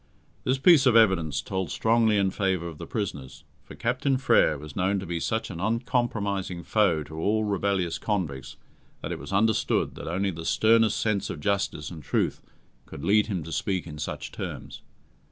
This 0.45 0.57
piece 0.57 0.87
of 0.87 0.95
evidence 0.95 1.43
told 1.43 1.69
strongly 1.69 2.17
in 2.17 2.31
favour 2.31 2.67
of 2.67 2.79
the 2.79 2.87
prisoners, 2.87 3.43
for 3.63 3.75
Captain 3.75 4.17
Frere 4.17 4.57
was 4.57 4.75
known 4.75 4.97
to 4.99 5.05
be 5.05 5.19
such 5.19 5.51
an 5.51 5.59
uncompromising 5.59 6.63
foe 6.63 7.03
to 7.03 7.19
all 7.19 7.43
rebellious 7.43 7.99
convicts 7.99 8.55
that 9.03 9.11
it 9.11 9.19
was 9.19 9.31
understood 9.31 9.93
that 9.93 10.07
only 10.07 10.31
the 10.31 10.43
sternest 10.43 10.99
sense 10.99 11.29
of 11.29 11.39
justice 11.39 11.91
and 11.91 12.01
truth 12.01 12.41
could 12.87 13.03
lead 13.03 13.27
him 13.27 13.43
to 13.43 13.51
speak 13.51 13.85
in 13.85 13.99
such 13.99 14.31
terms. 14.31 14.81